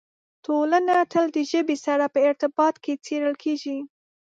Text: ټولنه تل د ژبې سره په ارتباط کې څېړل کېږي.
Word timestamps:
ټولنه 0.45 0.95
تل 1.11 1.25
د 1.35 1.37
ژبې 1.51 1.77
سره 1.85 2.05
په 2.13 2.19
ارتباط 2.29 2.75
کې 2.83 2.93
څېړل 3.05 3.35
کېږي. 3.43 3.77